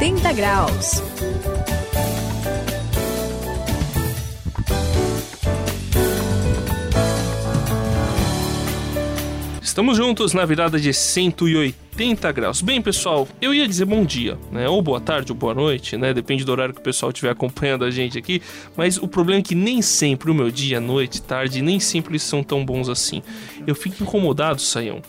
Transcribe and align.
180 0.00 0.32
graus. 0.32 1.02
Estamos 9.60 9.98
juntos 9.98 10.32
na 10.32 10.46
virada 10.46 10.80
de 10.80 10.94
180 10.94 12.32
graus. 12.32 12.62
Bem, 12.62 12.80
pessoal, 12.80 13.28
eu 13.42 13.52
ia 13.52 13.68
dizer 13.68 13.84
bom 13.84 14.02
dia, 14.02 14.38
né? 14.50 14.66
Ou 14.66 14.80
boa 14.80 15.02
tarde 15.02 15.32
ou 15.32 15.36
boa 15.36 15.52
noite, 15.52 15.98
né? 15.98 16.14
Depende 16.14 16.46
do 16.46 16.52
horário 16.52 16.72
que 16.72 16.80
o 16.80 16.82
pessoal 16.82 17.10
estiver 17.10 17.32
acompanhando 17.32 17.84
a 17.84 17.90
gente 17.90 18.16
aqui. 18.16 18.40
Mas 18.74 18.96
o 18.96 19.06
problema 19.06 19.40
é 19.40 19.42
que 19.42 19.54
nem 19.54 19.82
sempre 19.82 20.30
o 20.30 20.34
meu 20.34 20.50
dia, 20.50 20.80
noite, 20.80 21.20
tarde, 21.20 21.60
nem 21.60 21.78
sempre 21.78 22.12
eles 22.12 22.22
são 22.22 22.42
tão 22.42 22.64
bons 22.64 22.88
assim. 22.88 23.22
Eu 23.66 23.74
fico 23.74 24.02
incomodado, 24.02 24.62
Saião, 24.62 25.02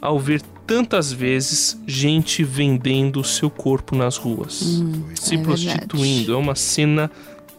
ao 0.00 0.18
ver 0.18 0.40
tantas 0.70 1.12
vezes 1.12 1.76
gente 1.84 2.44
vendendo 2.44 3.18
o 3.20 3.24
seu 3.24 3.50
corpo 3.50 3.96
nas 3.96 4.16
ruas, 4.16 4.62
Hum, 4.62 5.02
se 5.16 5.34
é 5.34 5.38
prostituindo. 5.38 6.16
verdade. 6.18 6.30
É 6.30 6.36
uma 6.36 6.54
cena 6.54 7.10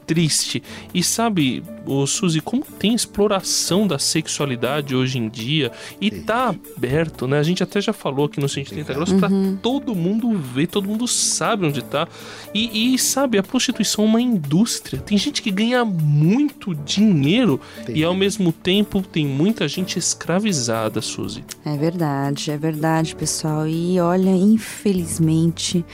triste. 0.06 0.62
E 0.94 1.04
sabe, 1.04 1.64
ô 1.86 2.06
Suzy, 2.06 2.42
como 2.42 2.64
tem 2.64 2.94
exploração 2.94 3.88
da 3.88 3.98
sexualidade 3.98 4.96
hoje 4.96 5.18
em 5.18 5.30
dia 5.30 5.72
e 6.00 6.12
tá 6.12 6.50
aberto, 6.50 7.28
né? 7.28 7.40
A 7.40 7.44
gente 7.44 7.64
até 7.64 7.80
já 7.80 7.94
falou 7.94 8.26
aqui 8.26 8.40
no 8.40 8.50
180 8.50 8.94
graus 8.94 9.14
pra 9.14 9.30
todo 9.62 9.96
mundo 9.96 10.38
ver, 10.38 10.68
todo 10.68 10.88
mundo 10.88 11.08
sabe 11.08 11.66
onde 11.66 11.84
tá. 11.84 12.08
E, 12.54 12.94
e, 12.94 13.00
sabe, 13.00 13.38
a 13.38 13.44
prostituição 13.44 14.06
é 14.06 14.08
uma 14.08 14.22
indústria. 14.22 15.02
Tem 15.02 15.18
gente 15.18 15.42
que 15.42 15.52
ganha 15.52 15.84
muito 15.86 16.76
dinheiro 16.76 17.60
e 17.88 18.04
ao 18.04 18.14
mesmo 18.14 18.52
tempo 18.52 19.02
tem 19.02 19.26
muita 19.26 19.68
gente 19.68 19.98
escravizada, 19.98 21.02
Suzy. 21.02 21.44
É 21.66 21.78
verdade, 21.78 22.52
é 22.52 22.58
verdade, 22.58 23.16
pessoal. 23.16 23.68
E 23.68 24.00
olha, 24.00 24.30
infelizmente, 24.30 25.86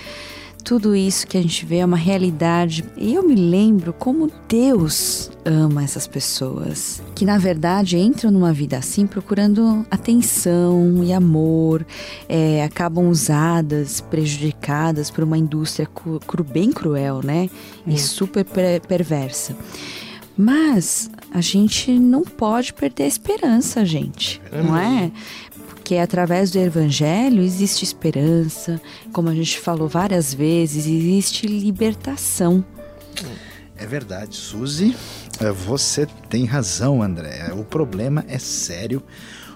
tudo 0.67 0.93
isso 0.93 1.25
que 1.25 1.37
a 1.37 1.41
gente 1.41 1.65
vê 1.65 1.77
é 1.77 1.85
uma 1.85 1.95
realidade. 1.95 2.83
E 2.97 3.13
eu 3.13 3.23
me 3.25 3.35
lembro 3.35 3.93
como 3.93 4.29
Deus 4.49 5.31
ama 5.45 5.81
essas 5.81 6.05
pessoas, 6.05 7.01
que 7.15 7.23
na 7.23 7.37
verdade 7.37 7.97
entram 7.97 8.29
numa 8.31 8.51
vida 8.51 8.77
assim 8.77 9.07
procurando 9.07 9.85
atenção 9.89 11.01
e 11.05 11.13
amor, 11.13 11.85
é, 12.27 12.65
acabam 12.65 13.07
usadas, 13.09 14.01
prejudicadas 14.01 15.09
por 15.09 15.23
uma 15.23 15.37
indústria 15.37 15.85
cru, 15.87 16.19
cru- 16.19 16.43
bem 16.43 16.69
cruel, 16.73 17.21
né? 17.23 17.49
E 17.87 17.97
super 17.97 18.43
per- 18.43 18.81
perversa. 18.85 19.55
Mas 20.37 21.09
a 21.33 21.39
gente 21.41 21.91
não 21.97 22.23
pode 22.23 22.73
perder 22.73 23.03
a 23.03 23.07
esperança, 23.07 23.85
gente, 23.85 24.41
não 24.51 24.77
é? 24.77 25.11
Porque 25.87 25.99
através 25.99 26.51
do 26.51 26.59
evangelho 26.59 27.41
existe 27.41 27.85
esperança, 27.85 28.81
como 29.13 29.29
a 29.29 29.33
gente 29.33 29.57
falou 29.57 29.87
várias 29.87 30.33
vezes, 30.33 30.85
existe 30.85 31.47
libertação. 31.47 32.61
É 33.77 33.85
verdade, 33.85 34.35
Suzy. 34.35 34.93
eh, 35.39 35.49
Você 35.49 36.05
tem 36.29 36.43
razão, 36.43 37.01
André. 37.01 37.53
O 37.53 37.63
problema 37.63 38.25
é 38.27 38.37
sério. 38.37 39.01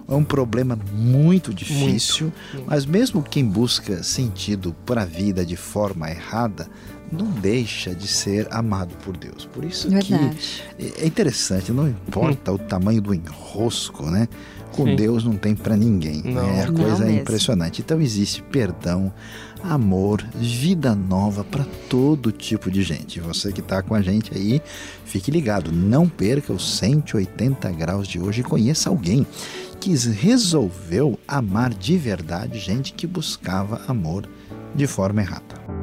É 0.07 0.13
um 0.15 0.23
problema 0.23 0.79
muito 0.93 1.53
difícil, 1.53 2.31
mas 2.65 2.85
mesmo 2.85 3.21
quem 3.21 3.45
busca 3.45 4.01
sentido 4.01 4.73
para 4.85 5.01
a 5.01 5.05
vida 5.05 5.45
de 5.45 5.57
forma 5.57 6.09
errada, 6.09 6.69
não 7.11 7.25
deixa 7.25 7.93
de 7.93 8.07
ser 8.07 8.47
amado 8.51 8.95
por 9.03 9.17
Deus. 9.17 9.45
Por 9.45 9.65
isso 9.65 9.89
Verdade. 9.89 10.37
que 10.77 10.93
é 11.01 11.05
interessante, 11.05 11.73
não 11.73 11.89
importa 11.89 12.53
o 12.53 12.57
tamanho 12.57 13.01
do 13.01 13.13
enrosco, 13.13 14.05
né? 14.09 14.29
Com 14.71 14.85
Sim. 14.85 14.95
Deus 14.95 15.23
não 15.23 15.33
tem 15.33 15.55
para 15.55 15.75
ninguém. 15.75 16.21
Não. 16.23 16.47
né? 16.47 16.63
A 16.63 16.71
Não 16.71 16.73
coisa 16.73 17.05
é 17.05 17.11
impressionante. 17.11 17.81
Então 17.81 17.99
existe 18.01 18.41
perdão, 18.41 19.11
amor, 19.63 20.25
vida 20.35 20.95
nova 20.95 21.43
para 21.43 21.65
todo 21.89 22.31
tipo 22.31 22.71
de 22.71 22.81
gente. 22.81 23.19
Você 23.19 23.51
que 23.51 23.59
está 23.59 23.81
com 23.81 23.93
a 23.93 24.01
gente 24.01 24.31
aí, 24.35 24.61
fique 25.05 25.29
ligado. 25.31 25.71
Não 25.71 26.07
perca 26.07 26.53
os 26.53 26.77
180 26.77 27.69
graus 27.71 28.07
de 28.07 28.19
hoje 28.19 28.41
e 28.41 28.43
conheça 28.43 28.89
alguém 28.89 29.25
que 29.79 29.95
resolveu 29.95 31.19
amar 31.27 31.73
de 31.73 31.97
verdade 31.97 32.59
gente 32.59 32.93
que 32.93 33.07
buscava 33.07 33.81
amor 33.87 34.29
de 34.75 34.85
forma 34.87 35.21
errada. 35.21 35.80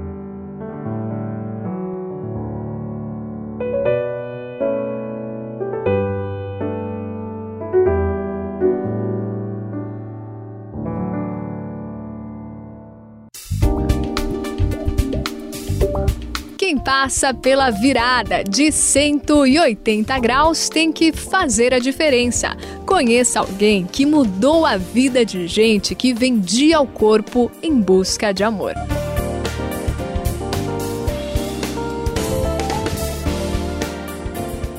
Passa 16.88 17.34
pela 17.34 17.68
virada 17.68 18.42
de 18.42 18.72
180 18.72 20.18
graus 20.20 20.70
tem 20.70 20.90
que 20.90 21.12
fazer 21.12 21.74
a 21.74 21.78
diferença. 21.78 22.56
Conheça 22.86 23.40
alguém 23.40 23.84
que 23.84 24.06
mudou 24.06 24.64
a 24.64 24.78
vida 24.78 25.22
de 25.22 25.46
gente 25.46 25.94
que 25.94 26.14
vendia 26.14 26.80
o 26.80 26.86
corpo 26.86 27.52
em 27.62 27.78
busca 27.78 28.32
de 28.32 28.42
amor. 28.42 28.72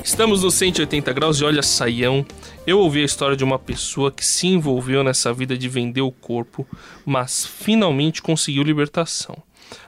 Estamos 0.02 0.42
no 0.42 0.50
180 0.50 1.12
graus 1.12 1.40
e 1.40 1.44
olha, 1.44 1.62
Saião, 1.62 2.26
eu 2.66 2.80
ouvi 2.80 3.02
a 3.02 3.04
história 3.04 3.36
de 3.36 3.44
uma 3.44 3.56
pessoa 3.56 4.10
que 4.10 4.26
se 4.26 4.48
envolveu 4.48 5.04
nessa 5.04 5.32
vida 5.32 5.56
de 5.56 5.68
vender 5.68 6.02
o 6.02 6.10
corpo, 6.10 6.66
mas 7.06 7.46
finalmente 7.46 8.20
conseguiu 8.20 8.64
libertação. 8.64 9.40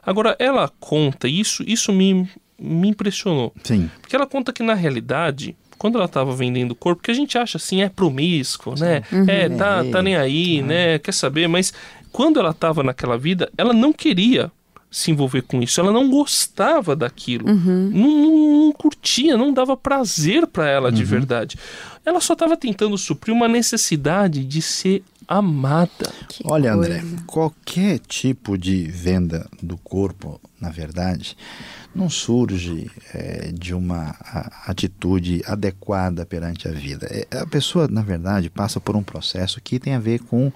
Agora, 0.05 0.37
ela 0.39 0.71
conta, 0.81 1.29
isso, 1.29 1.63
isso 1.67 1.93
me, 1.93 2.29
me 2.59 2.89
impressionou, 2.89 3.53
Sim. 3.65 3.91
porque 4.01 4.15
ela 4.17 4.27
conta 4.27 4.53
que 4.53 4.63
na 4.63 4.75
realidade, 4.75 5.57
quando 5.79 5.97
ela 5.97 6.05
estava 6.07 6.35
vendendo 6.35 6.73
o 6.73 6.77
corpo, 6.77 7.03
que 7.03 7.11
a 7.11 7.15
gente 7.15 7.37
acha 7.37 7.57
assim, 7.57 7.83
é 7.83 7.89
promíscuo, 7.89 8.75
né? 8.79 9.03
É, 9.29 9.49
tá, 9.49 9.85
tá 9.85 10.03
nem 10.03 10.17
aí, 10.17 10.63
né? 10.63 10.99
Quer 10.99 11.13
saber? 11.13 11.49
Mas 11.49 11.73
quando 12.13 12.39
ela 12.39 12.51
estava 12.51 12.83
naquela 12.83 13.17
vida, 13.19 13.51
ela 13.59 13.73
não 13.73 13.93
queria 13.93 14.51
se 14.91 15.11
envolver 15.11 15.41
com 15.43 15.63
isso, 15.63 15.81
ela 15.81 15.91
não 15.91 16.11
gostava 16.11 16.95
daquilo, 16.95 17.47
não, 17.49 17.55
não- 17.91 18.63
não 18.67 18.73
curtia, 18.73 19.39
não 19.39 19.51
dava 19.53 19.75
prazer 19.75 20.47
para 20.47 20.69
ela 20.69 20.93
de 20.93 21.03
verdade. 21.03 21.57
Ela 22.05 22.21
só 22.21 22.35
estava 22.35 22.57
tentando 22.59 22.97
suprir 22.99 23.35
uma 23.35 23.49
necessidade 23.49 24.45
de 24.45 24.61
ser 24.61 25.03
amada. 25.29 26.13
Que 26.29 26.43
Olha, 26.47 26.75
coisa. 26.75 26.93
André, 26.95 27.05
qualquer 27.27 27.99
tipo 28.01 28.57
de 28.59 28.85
venda 28.85 29.49
do 29.63 29.77
corpo, 29.77 30.41
na 30.61 30.71
verdade, 30.71 31.37
não 31.95 32.09
surge 32.09 32.91
eh, 33.13 33.51
de 33.53 33.75
uma 33.75 34.17
a- 34.21 34.71
atitude 34.71 35.43
adequada 35.47 36.25
perante 36.25 36.67
a 36.69 36.73
vida. 36.73 37.07
É, 37.11 37.39
a 37.39 37.47
pessoa, 37.47 37.87
na 37.89 38.03
verdade, 38.03 38.49
passa 38.49 38.81
por 38.81 38.97
um 38.97 39.03
processo 39.03 39.61
que 39.61 39.79
tem 39.79 39.95
a 39.95 39.99
ver 39.99 40.21
com 40.21 40.53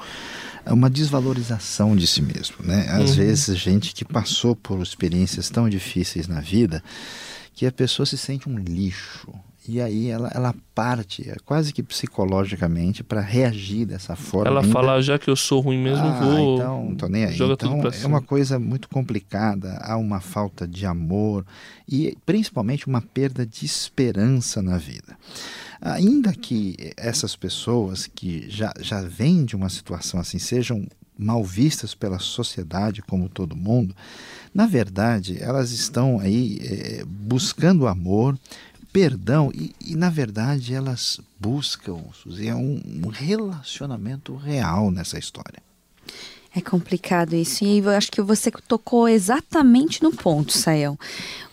uma 0.66 0.88
desvalorização 0.90 1.94
de 1.96 2.06
si 2.06 2.22
mesmo. 2.22 2.56
Né? 2.60 2.86
Às 2.90 3.14
vezes, 3.14 3.56
gente 3.58 3.94
que 3.94 4.04
passou 4.04 4.56
por 4.56 4.80
experiências 4.82 5.48
tão 5.50 5.68
difíceis 5.68 6.26
na 6.26 6.40
vida 6.40 6.82
que 7.54 7.64
a 7.66 7.72
pessoa 7.72 8.04
se 8.06 8.18
sente 8.18 8.48
um 8.48 8.58
lixo. 8.58 9.28
E 9.68 9.80
aí 9.80 10.08
ela, 10.08 10.30
ela 10.34 10.54
parte, 10.74 11.28
é 11.28 11.36
quase 11.44 11.72
que 11.72 11.82
psicologicamente, 11.82 13.02
para 13.02 13.20
reagir 13.20 13.86
dessa 13.86 14.14
forma. 14.14 14.48
Ela 14.48 14.60
ainda 14.60 14.72
fala, 14.72 15.00
já 15.00 15.18
que 15.18 15.28
eu 15.28 15.36
sou 15.36 15.60
ruim 15.60 15.78
mesmo, 15.78 16.04
ah, 16.04 16.20
vou. 16.20 16.54
Então, 16.56 16.84
não 16.84 16.94
tô 16.94 17.08
nem 17.08 17.24
aí. 17.24 17.34
Joga 17.34 17.54
então, 17.54 17.80
tudo 17.80 17.94
é 17.94 18.06
uma 18.06 18.22
coisa 18.22 18.58
muito 18.58 18.88
complicada, 18.88 19.78
há 19.82 19.96
uma 19.96 20.20
falta 20.20 20.66
de 20.66 20.86
amor 20.86 21.44
e 21.88 22.16
principalmente 22.26 22.86
uma 22.86 23.00
perda 23.00 23.46
de 23.46 23.64
esperança 23.64 24.62
na 24.62 24.78
vida. 24.78 25.16
Ainda 25.80 26.32
que 26.32 26.92
essas 26.96 27.36
pessoas 27.36 28.06
que 28.06 28.46
já, 28.48 28.72
já 28.80 29.02
vêm 29.02 29.44
de 29.44 29.54
uma 29.54 29.68
situação 29.68 30.18
assim 30.18 30.38
sejam 30.38 30.86
mal 31.18 31.42
vistas 31.42 31.94
pela 31.94 32.18
sociedade 32.18 33.02
como 33.02 33.28
todo 33.28 33.56
mundo, 33.56 33.94
na 34.54 34.66
verdade 34.66 35.38
elas 35.40 35.70
estão 35.70 36.18
aí 36.18 36.58
eh, 36.62 37.04
buscando 37.06 37.86
amor, 37.86 38.38
perdão 38.96 39.52
e, 39.54 39.74
e, 39.84 39.94
na 39.94 40.08
verdade 40.08 40.72
elas 40.72 41.20
buscam 41.38 41.98
Suzy, 42.14 42.48
é 42.48 42.54
um, 42.54 42.80
um 43.04 43.08
relacionamento 43.08 44.34
real 44.34 44.90
nessa 44.90 45.18
história. 45.18 45.62
É 46.54 46.62
complicado 46.62 47.34
isso. 47.34 47.62
E 47.62 47.80
eu 47.80 47.90
acho 47.90 48.10
que 48.10 48.22
você 48.22 48.50
tocou 48.50 49.06
exatamente 49.06 50.02
no 50.02 50.10
ponto, 50.10 50.56
Sael. 50.56 50.98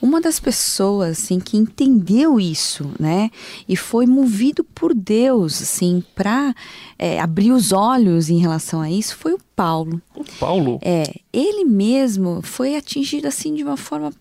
Uma 0.01 0.21
das 0.21 0.39
pessoas, 0.39 1.19
assim, 1.19 1.41
que 1.41 1.57
entendeu 1.57 2.39
isso, 2.39 2.89
né? 2.97 3.29
E 3.67 3.75
foi 3.75 4.05
movido 4.05 4.63
por 4.63 4.93
Deus, 4.93 5.61
assim, 5.61 6.01
para 6.15 6.55
abrir 7.21 7.51
os 7.51 7.73
olhos 7.73 8.29
em 8.29 8.37
relação 8.37 8.79
a 8.79 8.89
isso, 8.89 9.17
foi 9.17 9.33
o 9.33 9.39
Paulo. 9.53 10.01
O 10.15 10.23
Paulo. 10.39 10.79
É, 10.81 11.13
ele 11.33 11.65
mesmo 11.65 12.41
foi 12.41 12.77
atingido, 12.77 13.27
assim, 13.27 13.53
de 13.53 13.63
uma 13.63 13.75
forma 13.75 14.13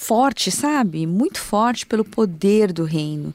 forte, 0.00 0.50
sabe? 0.50 1.06
Muito 1.06 1.38
forte 1.38 1.84
pelo 1.84 2.04
poder 2.04 2.72
do 2.72 2.84
reino. 2.84 3.34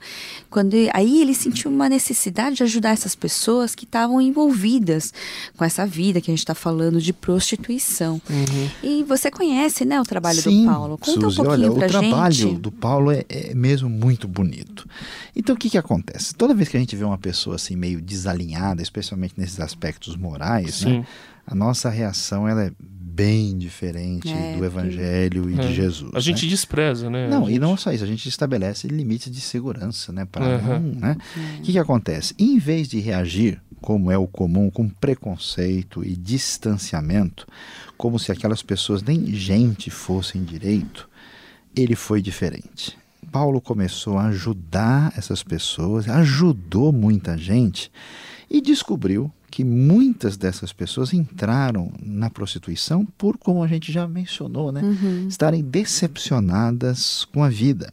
Quando 0.50 0.74
aí 0.94 1.22
ele 1.22 1.36
sentiu 1.36 1.70
uma 1.70 1.88
necessidade 1.88 2.56
de 2.56 2.64
ajudar 2.64 2.90
essas 2.90 3.14
pessoas 3.14 3.76
que 3.76 3.86
estavam 3.86 4.20
envolvidas 4.20 5.14
com 5.56 5.64
essa 5.64 5.86
vida 5.86 6.20
que 6.20 6.32
a 6.32 6.34
gente 6.34 6.40
está 6.40 6.56
falando 6.56 7.00
de 7.00 7.14
prostituição. 7.14 8.20
Uhum. 8.28 8.70
E 8.82 9.04
você 9.04 9.30
conhece, 9.30 9.86
né, 9.86 10.02
o 10.02 10.04
trabalho 10.04 10.42
Sim, 10.42 10.66
do 10.66 10.72
Paulo? 10.72 10.98
Conta 10.98 11.22
Suzy, 11.22 11.42
um 11.42 11.44
pouquinho 11.46 11.72
olha, 11.72 11.88
pra 11.88 12.00
o 12.00 12.02
trabalho 12.02 12.54
do 12.56 12.72
Paulo 12.72 13.12
é, 13.12 13.24
é, 13.30 13.54
mesmo 13.54 13.88
muito 13.88 14.28
bonito. 14.28 14.90
Então 15.36 15.54
o 15.54 15.58
que 15.58 15.70
que 15.70 15.78
acontece? 15.78 16.34
Toda 16.34 16.56
vez 16.56 16.68
que 16.68 16.78
a 16.78 16.80
gente 16.80 16.96
vê 16.96 17.04
uma 17.04 17.18
pessoa 17.18 17.58
assim 17.58 17.76
meio 17.76 18.02
desalinhada, 18.02 18.82
especialmente 18.82 19.36
nesses 19.38 19.60
aspectos 19.60 20.18
morais, 20.18 20.82
né, 20.82 21.06
a 21.46 21.54
nossa 21.54 21.92
reação 21.92 22.48
ela 22.48 22.64
é 22.64 22.72
bem 23.16 23.58
diferente 23.58 24.30
é, 24.30 24.58
do 24.58 24.66
Evangelho 24.66 25.50
e 25.50 25.58
é. 25.58 25.68
de 25.68 25.74
Jesus. 25.74 26.12
A 26.14 26.20
gente 26.20 26.44
né? 26.44 26.50
despreza, 26.50 27.10
né? 27.10 27.30
Não, 27.30 27.46
gente... 27.46 27.56
e 27.56 27.60
não 27.60 27.78
só 27.78 27.94
isso, 27.94 28.04
a 28.04 28.08
gente 28.08 28.28
estabelece 28.28 28.88
limites 28.88 29.32
de 29.32 29.40
segurança, 29.40 30.12
né? 30.12 30.26
Para 30.26 30.58
uhum. 30.58 30.80
não, 30.80 31.00
né? 31.00 31.18
O 31.60 31.62
que, 31.62 31.72
que 31.72 31.80
acontece? 31.80 32.36
Em 32.38 32.60
vez 32.60 32.90
de 32.90 33.00
reagir, 33.00 33.62
como 33.82 34.12
é 34.12 34.18
o 34.18 34.28
comum, 34.28 34.70
com 34.70 34.90
preconceito 34.90 36.04
e 36.04 36.14
distanciamento, 36.16 37.48
como 37.98 38.20
se 38.20 38.32
aquelas 38.32 38.62
pessoas 38.62 39.02
nem 39.02 39.28
gente 39.28 39.90
fossem 39.90 40.44
direito, 40.44 41.08
ele 41.74 41.96
foi 41.96 42.22
diferente. 42.22 42.98
Paulo 43.32 43.62
começou 43.62 44.18
a 44.18 44.28
ajudar 44.28 45.14
essas 45.18 45.42
pessoas, 45.42 46.10
ajudou 46.10 46.92
muita 46.92 47.38
gente 47.38 47.92
e 48.50 48.62
descobriu 48.62 49.32
que 49.50 49.64
muitas 49.64 50.38
dessas 50.38 50.74
pessoas 50.74 51.14
entraram 51.14 51.92
na 52.02 52.30
prostituição 52.30 53.06
por, 53.18 53.38
como 53.38 53.64
a 53.64 53.68
gente 53.68 53.92
já 53.92 54.08
mencionou, 54.08 54.72
né, 54.72 54.82
uhum. 54.82 55.28
estarem 55.28 55.64
decepcionadas 55.64 57.26
com 57.26 57.44
a 57.44 57.50
vida. 57.50 57.92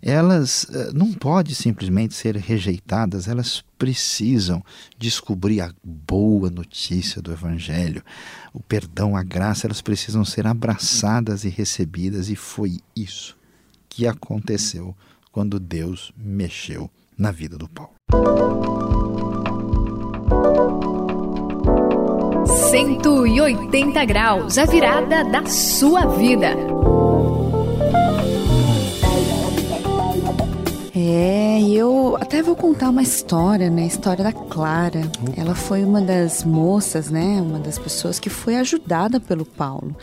Elas 0.00 0.64
uh, 0.64 0.92
não 0.92 1.12
podem 1.12 1.54
simplesmente 1.54 2.14
ser 2.14 2.36
rejeitadas, 2.36 3.28
elas 3.28 3.64
precisam 3.78 4.62
descobrir 4.98 5.60
a 5.60 5.72
boa 5.82 6.50
notícia 6.50 7.22
do 7.22 7.32
Evangelho, 7.32 8.02
o 8.52 8.60
perdão, 8.60 9.16
a 9.16 9.22
graça, 9.22 9.66
elas 9.66 9.80
precisam 9.80 10.24
ser 10.24 10.46
abraçadas 10.46 11.44
e 11.44 11.48
recebidas, 11.48 12.28
e 12.28 12.36
foi 12.36 12.78
isso 12.96 13.36
que 13.88 14.06
aconteceu 14.06 14.96
quando 15.30 15.58
Deus 15.60 16.12
mexeu 16.16 16.90
na 17.16 17.30
vida 17.30 17.56
do 17.56 17.68
Paulo. 17.68 18.81
180 22.72 24.02
graus, 24.06 24.56
a 24.56 24.64
virada 24.64 25.22
da 25.24 25.44
sua 25.44 26.06
vida. 26.06 26.56
É, 30.96 31.60
eu 31.68 32.16
até 32.18 32.42
vou 32.42 32.56
contar 32.56 32.88
uma 32.88 33.02
história, 33.02 33.68
né? 33.68 33.82
A 33.82 33.86
história 33.88 34.24
da 34.24 34.32
Clara. 34.32 35.02
Ela 35.36 35.54
foi 35.54 35.84
uma 35.84 36.00
das 36.00 36.44
moças, 36.44 37.10
né? 37.10 37.42
Uma 37.42 37.58
das 37.58 37.78
pessoas 37.78 38.18
que 38.18 38.30
foi 38.30 38.56
ajudada 38.56 39.20
pelo 39.20 39.44
Paulo. 39.44 39.94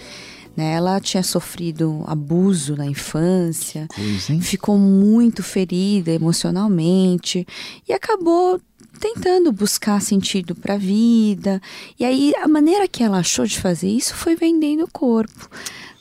Né? 0.55 0.73
Ela 0.73 0.99
tinha 0.99 1.23
sofrido 1.23 2.03
abuso 2.05 2.75
na 2.75 2.85
infância, 2.85 3.87
Coisa, 3.95 4.39
ficou 4.41 4.77
muito 4.77 5.41
ferida 5.41 6.11
emocionalmente 6.11 7.47
e 7.87 7.93
acabou 7.93 8.61
tentando 8.99 9.51
buscar 9.51 10.01
sentido 10.01 10.55
para 10.55 10.75
a 10.75 10.77
vida. 10.77 11.61
E 11.99 12.05
aí 12.05 12.33
a 12.41 12.47
maneira 12.47 12.87
que 12.87 13.03
ela 13.03 13.19
achou 13.19 13.45
de 13.45 13.59
fazer 13.59 13.89
isso 13.89 14.15
foi 14.15 14.35
vendendo 14.35 14.83
o 14.83 14.91
corpo. 14.91 15.49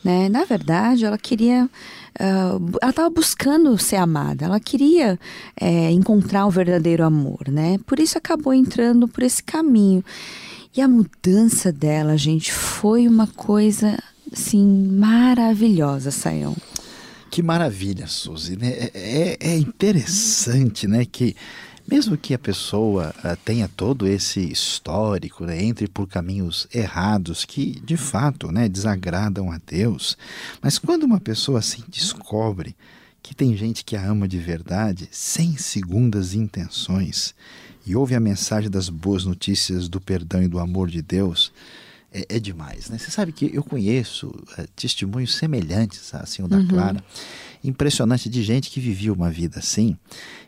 Né? 0.05 0.29
Na 0.29 0.45
verdade, 0.45 1.05
ela 1.05 1.19
queria. 1.19 1.69
Uh, 2.19 2.79
ela 2.81 2.91
estava 2.91 3.11
buscando 3.11 3.77
ser 3.79 3.97
amada, 3.97 4.45
ela 4.45 4.59
queria 4.59 5.19
é, 5.61 5.91
encontrar 5.93 6.47
o 6.47 6.51
verdadeiro 6.51 7.05
amor, 7.05 7.47
né? 7.47 7.79
Por 7.87 8.01
isso 8.01 8.19
acabou 8.19 8.53
entrando 8.53 9.07
por 9.07 9.23
esse 9.23 9.41
caminho. 9.41 10.05
E 10.77 10.81
a 10.81 10.89
mudança 10.89 11.71
dela, 11.71 12.17
gente, 12.17 12.53
foi 12.53 13.07
uma 13.07 13.27
coisa 13.27 13.97
assim 14.33 14.89
maravilhosa, 14.99 16.11
Sayão. 16.11 16.57
Que 17.31 17.43
maravilha, 17.43 18.07
Suzy. 18.07 18.57
Né? 18.57 18.73
É, 18.73 18.91
é, 18.95 19.37
é 19.53 19.59
interessante, 19.59 20.87
né, 20.87 21.05
que 21.05 21.37
mesmo 21.91 22.19
que 22.19 22.35
a 22.35 22.39
pessoa 22.39 23.15
uh, 23.25 23.37
tenha 23.45 23.67
todo 23.67 24.07
esse 24.07 24.41
histórico, 24.41 25.45
né, 25.45 25.63
entre 25.63 25.89
por 25.89 26.07
caminhos 26.07 26.69
errados 26.73 27.47
que 27.47 27.81
de 27.81 27.97
fato 27.97 28.53
né, 28.53 28.69
desagradam 28.69 29.51
a 29.51 29.59
Deus, 29.67 30.17
mas 30.61 30.79
quando 30.79 31.05
uma 31.05 31.19
pessoa 31.19 31.61
assim 31.61 31.83
descobre 31.89 32.77
que 33.23 33.35
tem 33.35 33.57
gente 33.57 33.85
que 33.85 33.97
a 33.97 34.05
ama 34.05 34.29
de 34.29 34.39
verdade, 34.39 35.09
sem 35.11 35.57
segundas 35.57 36.35
intenções, 36.35 37.35
e 37.85 37.97
ouve 37.97 38.15
a 38.15 38.21
mensagem 38.21 38.71
das 38.71 38.89
boas 38.89 39.25
notícias 39.25 39.89
do 39.89 40.01
perdão 40.01 40.43
e 40.43 40.49
do 40.49 40.59
amor 40.59 40.89
de 40.89 41.03
Deus, 41.03 41.53
é, 42.13 42.37
é 42.37 42.39
demais. 42.39 42.89
Né? 42.89 42.99
Você 42.99 43.11
sabe 43.11 43.33
que 43.33 43.51
eu 43.55 43.63
conheço 43.63 44.33
é, 44.57 44.67
testemunhos 44.75 45.35
semelhantes 45.37 46.15
assim 46.15 46.43
o 46.43 46.49
da 46.49 46.57
uhum. 46.57 46.69
Clara 46.69 47.05
impressionante 47.63 48.29
de 48.29 48.43
gente 48.43 48.71
que 48.71 48.81
vivia 48.81 49.13
uma 49.13 49.31
vida 49.31 49.59
assim 49.59 49.97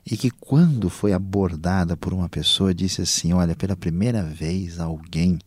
e 0.08 0.16
que, 0.16 0.30
quando 0.30 0.88
foi 0.88 1.12
abordada 1.12 1.96
por 1.96 2.12
uma 2.12 2.28
pessoa, 2.28 2.74
disse 2.74 3.02
assim: 3.02 3.32
Olha, 3.32 3.54
pela 3.54 3.76
primeira 3.76 4.22
vez 4.22 4.78
alguém 4.78 5.38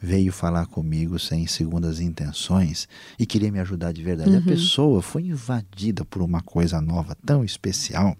veio 0.00 0.30
falar 0.32 0.66
comigo 0.66 1.18
sem 1.18 1.46
segundas 1.46 1.98
intenções 1.98 2.88
e 3.18 3.26
queria 3.26 3.50
me 3.50 3.58
ajudar 3.58 3.92
de 3.92 4.02
verdade. 4.02 4.30
Uhum. 4.30 4.38
A 4.38 4.42
pessoa 4.42 5.02
foi 5.02 5.22
invadida 5.22 6.04
por 6.04 6.22
uma 6.22 6.40
coisa 6.40 6.80
nova 6.80 7.16
tão 7.26 7.44
especial 7.44 8.16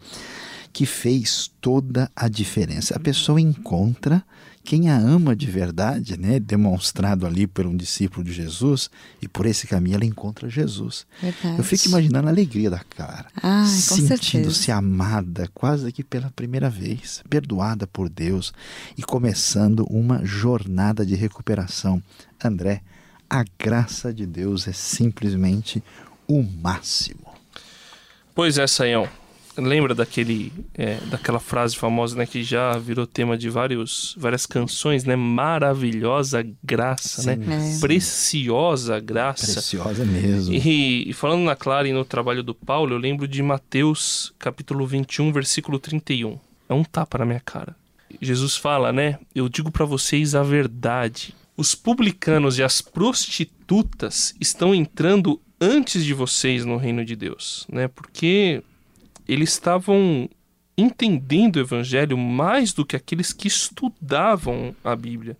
que 0.73 0.87
fez 0.87 1.51
toda 1.61 2.11
a 2.15 2.29
diferença. 2.29 2.95
A 2.97 3.01
pessoa 3.01 3.41
encontra 3.41 4.25
quem 4.69 4.91
a 4.91 4.99
ama 4.99 5.35
de 5.35 5.47
verdade, 5.47 6.19
né, 6.19 6.39
demonstrado 6.39 7.27
ali 7.27 7.47
por 7.47 7.65
um 7.67 7.75
discípulo 7.75 8.23
de 8.23 8.35
Jesus, 8.35 8.91
e 9.23 9.27
por 9.27 9.47
esse 9.47 9.67
caminho 9.67 9.95
ela 9.95 10.05
encontra 10.05 10.47
Jesus. 10.51 11.07
Verdade. 11.23 11.57
Eu 11.57 11.65
fico 11.65 11.89
imaginando 11.89 12.29
a 12.29 12.31
alegria 12.31 12.69
da 12.69 12.81
cara, 12.81 13.29
sentindo-se 13.67 14.71
amada 14.71 15.49
quase 15.55 15.91
que 15.91 16.05
pela 16.05 16.31
primeira 16.37 16.69
vez, 16.69 17.23
perdoada 17.31 17.87
por 17.87 18.11
Deus 18.11 18.53
e 18.95 19.03
começando 19.03 19.87
uma 19.89 20.23
jornada 20.23 21.07
de 21.07 21.15
recuperação. 21.15 22.03
André, 22.45 22.83
a 23.31 23.45
graça 23.59 24.13
de 24.13 24.27
Deus 24.27 24.69
é 24.69 24.73
simplesmente 24.75 25.83
o 26.27 26.43
máximo. 26.43 27.27
Pois 28.35 28.59
é, 28.59 28.67
Saião 28.67 29.09
lembra 29.61 29.95
daquele, 29.95 30.53
é, 30.75 30.99
daquela 31.11 31.41
frase 31.41 31.77
famosa, 31.77 32.17
né, 32.17 32.27
que 32.27 32.43
já 32.43 32.79
virou 32.79 33.07
tema 33.07 33.37
de 33.37 33.49
vários, 33.49 34.15
várias 34.19 34.47
canções, 34.47 35.05
né? 35.05 35.17
Maravilhosa 35.17 36.47
graça, 36.63 37.23
Sim, 37.23 37.37
né? 37.37 37.77
É. 37.77 37.81
Preciosa 37.81 39.01
graça. 39.01 39.53
Preciosa 39.53 40.05
mesmo. 40.05 40.55
E, 40.55 41.11
e, 41.11 41.13
falando 41.13 41.43
na 41.43 41.57
Clara 41.57 41.89
e 41.89 41.93
no 41.93 42.05
trabalho 42.05 42.43
do 42.43 42.55
Paulo, 42.55 42.95
eu 42.95 42.99
lembro 42.99 43.27
de 43.27 43.43
Mateus, 43.43 44.33
capítulo 44.39 44.87
21, 44.87 45.33
versículo 45.33 45.79
31. 45.79 46.39
É 46.69 46.75
um 46.75 46.85
tapa 46.85 47.19
na 47.19 47.25
minha 47.25 47.41
cara. 47.41 47.75
Jesus 48.21 48.57
fala, 48.57 48.93
né? 48.93 49.19
Eu 49.35 49.49
digo 49.49 49.71
para 49.71 49.85
vocês 49.85 50.35
a 50.35 50.43
verdade. 50.43 51.35
Os 51.57 51.75
publicanos 51.75 52.59
e 52.59 52.63
as 52.63 52.81
prostitutas 52.81 54.35
estão 54.41 54.75
entrando 54.75 55.41
antes 55.61 56.05
de 56.05 56.15
vocês 56.15 56.65
no 56.65 56.77
reino 56.77 57.05
de 57.05 57.17
Deus, 57.17 57.67
né? 57.69 57.89
Porque 57.89 58.63
eles 59.29 59.51
estavam 59.51 60.29
entendendo 60.77 61.57
o 61.57 61.61
evangelho 61.61 62.17
mais 62.17 62.73
do 62.73 62.87
que 62.87 62.97
aqueles 62.97 63.33
que 63.33 63.49
estudavam 63.49 64.75
a 64.83 64.97
Bíblia, 64.97 65.37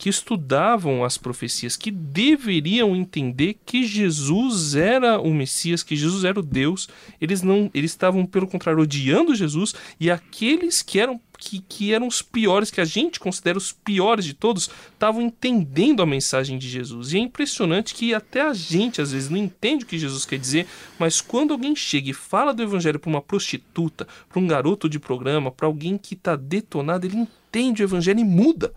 que 0.00 0.08
estudavam 0.08 1.04
as 1.04 1.18
profecias, 1.18 1.76
que 1.76 1.90
deveriam 1.90 2.96
entender 2.96 3.58
que 3.66 3.84
Jesus 3.84 4.74
era 4.74 5.20
o 5.20 5.34
Messias, 5.34 5.82
que 5.82 5.94
Jesus 5.94 6.24
era 6.24 6.40
o 6.40 6.42
Deus. 6.42 6.88
Eles 7.20 7.42
não, 7.42 7.70
eles 7.74 7.90
estavam 7.90 8.24
pelo 8.24 8.46
contrário 8.46 8.80
odiando 8.80 9.34
Jesus 9.34 9.74
e 10.00 10.10
aqueles 10.10 10.80
que 10.80 10.98
eram 10.98 11.20
que, 11.36 11.58
que 11.60 11.92
eram 11.92 12.06
os 12.06 12.22
piores, 12.22 12.70
que 12.70 12.80
a 12.80 12.84
gente 12.84 13.20
considera 13.20 13.58
os 13.58 13.72
piores 13.72 14.24
de 14.24 14.32
todos, 14.32 14.70
estavam 14.92 15.20
entendendo 15.20 16.02
a 16.02 16.06
mensagem 16.06 16.58
de 16.58 16.68
Jesus. 16.68 17.12
E 17.12 17.18
é 17.18 17.20
impressionante 17.20 17.94
que 17.94 18.14
até 18.14 18.40
a 18.40 18.54
gente 18.54 19.02
às 19.02 19.12
vezes 19.12 19.28
não 19.28 19.38
entende 19.38 19.84
o 19.84 19.86
que 19.86 19.98
Jesus 19.98 20.24
quer 20.24 20.38
dizer, 20.38 20.66
mas 20.98 21.20
quando 21.20 21.52
alguém 21.52 21.76
chega 21.76 22.10
e 22.10 22.14
fala 22.14 22.54
do 22.54 22.62
evangelho 22.62 22.98
para 22.98 23.08
uma 23.10 23.22
prostituta, 23.22 24.08
para 24.30 24.40
um 24.40 24.46
garoto 24.46 24.88
de 24.88 24.98
programa, 24.98 25.50
para 25.50 25.66
alguém 25.66 25.98
que 25.98 26.14
está 26.14 26.36
detonado, 26.36 27.06
ele 27.06 27.16
entende 27.16 27.82
o 27.82 27.84
evangelho 27.84 28.20
e 28.20 28.24
muda. 28.24 28.72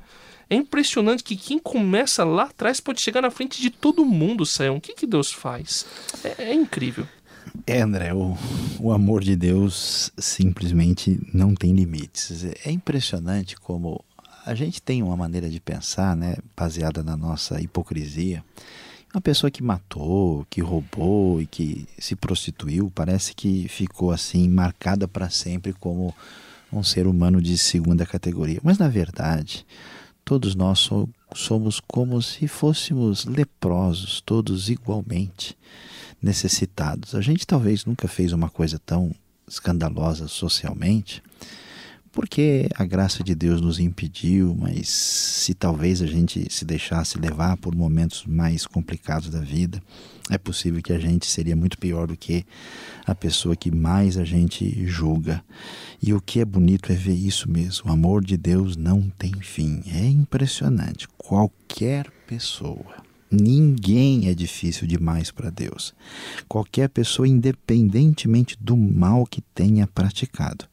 É 0.50 0.56
impressionante 0.56 1.24
que 1.24 1.36
quem 1.36 1.58
começa 1.58 2.24
lá 2.24 2.44
atrás 2.44 2.80
pode 2.80 3.02
chegar 3.02 3.22
na 3.22 3.32
frente 3.32 3.62
de 3.62 3.70
todo 3.70 4.06
mundo, 4.06 4.46
Sayão. 4.46 4.78
O 4.78 4.82
que, 4.82 4.94
que 4.94 5.08
Deus 5.08 5.32
faz? 5.32 5.86
É, 6.24 6.44
é 6.44 6.54
incrível. 6.54 7.08
É, 7.68 7.82
André, 7.82 8.14
o, 8.14 8.38
o 8.80 8.92
amor 8.92 9.24
de 9.24 9.36
Deus 9.36 10.12
simplesmente 10.18 11.20
não 11.34 11.54
tem 11.54 11.74
limites. 11.74 12.44
É 12.66 12.72
impressionante 12.72 13.56
como 13.56 14.04
a 14.46 14.54
gente 14.54 14.82
tem 14.82 15.02
uma 15.02 15.16
maneira 15.16 15.50
de 15.50 15.60
pensar, 15.60 16.16
né, 16.16 16.36
baseada 16.56 17.04
na 17.04 17.16
nossa 17.16 17.62
hipocrisia. 17.62 18.44
Uma 19.14 19.22
pessoa 19.22 19.52
que 19.52 19.64
matou, 19.64 20.46
que 20.50 20.60
roubou 20.60 21.42
e 21.42 21.46
que 21.46 21.88
se 22.00 22.16
prostituiu, 22.16 22.92
parece 22.94 23.34
que 23.36 23.68
ficou 23.70 24.12
assim 24.12 24.50
marcada 24.50 25.08
para 25.08 25.30
sempre 25.30 25.72
como 25.72 26.14
um 26.72 26.84
ser 26.84 27.06
humano 27.06 27.42
de 27.42 27.58
segunda 27.58 28.06
categoria. 28.06 28.60
Mas 28.64 28.80
na 28.80 28.90
verdade, 28.90 29.66
todos 30.26 30.56
nós 30.56 30.90
somos 31.36 31.80
como 31.80 32.22
se 32.22 32.48
fôssemos 32.48 33.26
leprosos, 33.26 34.22
todos 34.22 34.70
igualmente 34.70 35.58
necessitados. 36.22 37.14
A 37.16 37.22
gente 37.22 37.46
talvez 37.46 37.86
nunca 37.86 38.08
fez 38.08 38.32
uma 38.32 38.50
coisa 38.50 38.80
tão 38.80 39.14
escandalosa 39.48 40.28
socialmente, 40.28 41.22
porque 42.14 42.70
a 42.76 42.86
graça 42.86 43.24
de 43.24 43.34
Deus 43.34 43.60
nos 43.60 43.80
impediu, 43.80 44.56
mas 44.58 44.88
se 44.88 45.54
talvez 45.56 46.00
a 46.00 46.06
gente 46.06 46.46
se 46.50 46.64
deixasse 46.64 47.18
levar 47.18 47.58
por 47.58 47.76
momentos 47.76 48.24
mais 48.26 48.68
complicados 48.68 49.30
da 49.30 49.40
vida, 49.40 49.82
é 50.30 50.38
possível 50.38 50.82
que 50.82 50.94
a 50.94 51.00
gente 51.00 51.26
seria 51.26 51.56
muito 51.56 51.78
pior 51.78 52.08
do 52.08 52.16
que 52.16 52.46
a 53.06 53.16
pessoa 53.16 53.56
que 53.56 53.72
mais 53.72 54.16
a 54.16 54.24
gente 54.24 54.86
julga. 54.86 55.44
E 56.02 56.14
o 56.14 56.22
que 56.22 56.40
é 56.40 56.46
bonito 56.46 56.92
é 56.92 56.96
ver 56.96 57.16
isso 57.16 57.50
mesmo. 57.50 57.90
O 57.90 57.92
amor 57.92 58.24
de 58.24 58.38
Deus 58.38 58.78
não 58.78 59.10
tem 59.18 59.34
fim. 59.42 59.82
É 59.88 60.06
impressionante. 60.06 61.08
Qualquer 61.18 62.10
pessoa 62.28 63.04
Ninguém 63.36 64.30
é 64.30 64.36
difícil 64.36 64.86
demais 64.86 65.32
para 65.32 65.50
Deus. 65.50 65.92
Qualquer 66.48 66.88
pessoa, 66.88 67.28
independentemente 67.28 68.56
do 68.62 68.78
mal 68.78 69.26
que 69.26 69.42
tenha 69.42 69.88
praticado, 69.88 70.66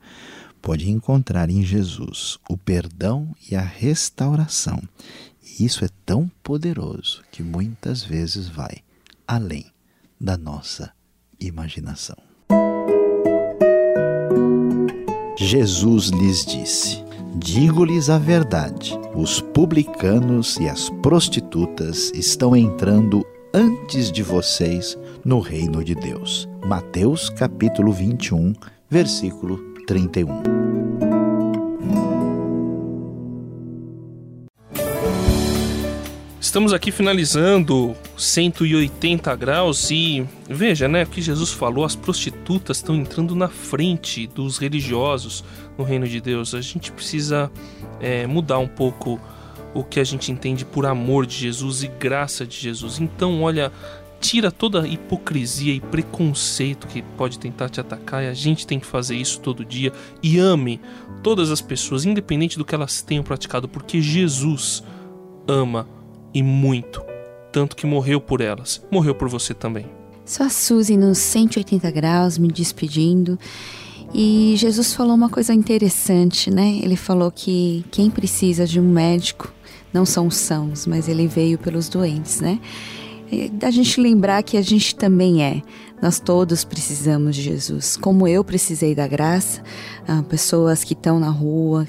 pode 0.60 0.90
encontrar 0.90 1.50
em 1.50 1.62
Jesus 1.62 2.38
o 2.48 2.56
perdão 2.56 3.34
e 3.50 3.56
a 3.56 3.62
restauração. 3.62 4.82
E 5.42 5.64
isso 5.64 5.84
é 5.84 5.88
tão 6.04 6.30
poderoso 6.42 7.22
que 7.30 7.42
muitas 7.42 8.02
vezes 8.02 8.48
vai 8.48 8.78
além 9.26 9.66
da 10.20 10.36
nossa 10.36 10.92
imaginação. 11.40 12.16
Jesus 15.36 16.08
lhes 16.08 16.44
disse: 16.44 17.02
Digo-lhes 17.36 18.10
a 18.10 18.18
verdade: 18.18 18.92
os 19.14 19.40
publicanos 19.40 20.56
e 20.58 20.68
as 20.68 20.90
prostitutas 21.02 22.12
estão 22.14 22.54
entrando 22.54 23.24
antes 23.54 24.12
de 24.12 24.22
vocês 24.22 24.98
no 25.24 25.40
reino 25.40 25.82
de 25.82 25.94
Deus. 25.94 26.48
Mateus 26.66 27.30
capítulo 27.30 27.92
21, 27.92 28.52
versículo 28.90 29.69
31. 29.90 30.40
Estamos 36.40 36.72
aqui 36.72 36.92
finalizando 36.92 37.96
180 38.16 39.34
graus 39.34 39.90
e 39.90 40.24
veja, 40.48 40.86
né, 40.86 41.02
o 41.02 41.06
que 41.08 41.20
Jesus 41.20 41.50
falou, 41.50 41.84
as 41.84 41.96
prostitutas 41.96 42.76
estão 42.76 42.94
entrando 42.94 43.34
na 43.34 43.48
frente 43.48 44.28
dos 44.28 44.58
religiosos 44.58 45.42
no 45.76 45.82
reino 45.82 46.06
de 46.06 46.20
Deus. 46.20 46.54
A 46.54 46.60
gente 46.60 46.92
precisa 46.92 47.50
é, 48.00 48.28
mudar 48.28 48.58
um 48.58 48.68
pouco 48.68 49.20
o 49.74 49.82
que 49.82 49.98
a 49.98 50.04
gente 50.04 50.30
entende 50.30 50.64
por 50.64 50.86
amor 50.86 51.26
de 51.26 51.34
Jesus 51.34 51.82
e 51.82 51.88
graça 51.88 52.46
de 52.46 52.56
Jesus. 52.56 53.00
Então, 53.00 53.42
olha, 53.42 53.72
tira 54.20 54.52
toda 54.52 54.82
a 54.82 54.86
hipocrisia 54.86 55.72
e 55.72 55.80
preconceito 55.80 56.86
que 56.86 57.02
pode 57.16 57.38
tentar 57.38 57.68
te 57.68 57.80
atacar 57.80 58.22
e 58.22 58.28
a 58.28 58.34
gente 58.34 58.66
tem 58.66 58.78
que 58.78 58.86
fazer 58.86 59.16
isso 59.16 59.40
todo 59.40 59.64
dia 59.64 59.92
e 60.22 60.38
ame 60.38 60.80
todas 61.22 61.50
as 61.50 61.60
pessoas, 61.60 62.04
independente 62.04 62.58
do 62.58 62.64
que 62.64 62.74
elas 62.74 63.02
tenham 63.02 63.24
praticado, 63.24 63.68
porque 63.68 64.00
Jesus 64.00 64.82
ama 65.48 65.88
e 66.32 66.42
muito, 66.42 67.02
tanto 67.50 67.74
que 67.74 67.86
morreu 67.86 68.20
por 68.20 68.40
elas. 68.40 68.84
Morreu 68.90 69.14
por 69.14 69.28
você 69.28 69.54
também. 69.54 69.86
Só 70.24 70.44
a 70.44 70.50
Suzy 70.50 70.96
nos 70.96 71.18
180 71.18 71.90
graus 71.90 72.38
me 72.38 72.48
despedindo. 72.48 73.38
E 74.14 74.54
Jesus 74.56 74.94
falou 74.94 75.14
uma 75.14 75.28
coisa 75.28 75.52
interessante, 75.52 76.50
né? 76.50 76.78
Ele 76.82 76.96
falou 76.96 77.30
que 77.30 77.84
quem 77.90 78.10
precisa 78.10 78.66
de 78.66 78.78
um 78.80 78.88
médico 78.88 79.52
não 79.92 80.04
são 80.04 80.26
os 80.26 80.36
sãos, 80.36 80.86
mas 80.86 81.08
ele 81.08 81.26
veio 81.26 81.58
pelos 81.58 81.88
doentes, 81.88 82.40
né? 82.40 82.60
Da 83.52 83.70
gente 83.70 84.00
lembrar 84.00 84.42
que 84.42 84.56
a 84.56 84.62
gente 84.62 84.94
também 84.94 85.42
é. 85.44 85.62
Nós 86.02 86.18
todos 86.18 86.64
precisamos 86.64 87.36
de 87.36 87.42
Jesus. 87.42 87.96
Como 87.96 88.26
eu 88.26 88.42
precisei 88.42 88.94
da 88.94 89.06
graça, 89.06 89.62
ah, 90.08 90.22
pessoas 90.22 90.82
que 90.82 90.94
estão 90.94 91.20
na 91.20 91.28
rua, 91.28 91.86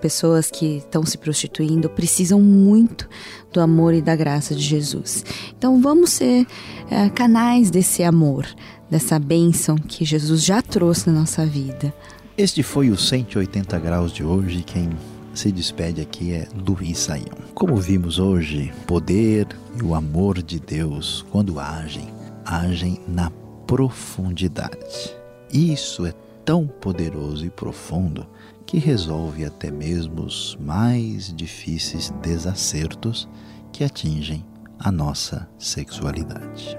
pessoas 0.00 0.50
que 0.50 0.78
estão 0.78 1.06
se 1.06 1.16
prostituindo, 1.16 1.88
precisam 1.88 2.40
muito 2.40 3.08
do 3.52 3.60
amor 3.60 3.94
e 3.94 4.02
da 4.02 4.16
graça 4.16 4.54
de 4.54 4.62
Jesus. 4.62 5.24
Então 5.56 5.80
vamos 5.80 6.10
ser 6.10 6.46
é, 6.90 7.08
canais 7.10 7.70
desse 7.70 8.02
amor, 8.02 8.44
dessa 8.90 9.20
bênção 9.20 9.76
que 9.76 10.04
Jesus 10.04 10.44
já 10.44 10.60
trouxe 10.60 11.08
na 11.08 11.20
nossa 11.20 11.46
vida. 11.46 11.94
Este 12.36 12.64
foi 12.64 12.90
o 12.90 12.96
180 12.96 13.78
graus 13.78 14.12
de 14.12 14.24
hoje. 14.24 14.64
Quem 14.64 14.90
se 15.34 15.50
despede 15.50 16.00
aqui 16.00 16.32
é 16.32 16.48
Luiz 16.54 16.98
Saião. 16.98 17.36
Como 17.54 17.76
vimos 17.76 18.18
hoje, 18.18 18.72
poder 18.86 19.46
e 19.78 19.82
o 19.82 19.94
amor 19.94 20.42
de 20.42 20.60
Deus, 20.60 21.24
quando 21.30 21.58
agem, 21.58 22.08
agem 22.44 23.00
na 23.08 23.30
profundidade. 23.66 25.14
Isso 25.52 26.06
é 26.06 26.12
tão 26.44 26.66
poderoso 26.66 27.44
e 27.44 27.50
profundo 27.50 28.26
que 28.66 28.78
resolve 28.78 29.44
até 29.44 29.70
mesmo 29.70 30.22
os 30.22 30.56
mais 30.60 31.32
difíceis 31.34 32.10
desacertos 32.22 33.28
que 33.72 33.84
atingem 33.84 34.44
a 34.78 34.90
nossa 34.90 35.48
sexualidade. 35.58 36.78